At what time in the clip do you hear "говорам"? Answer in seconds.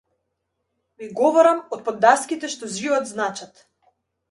1.19-1.61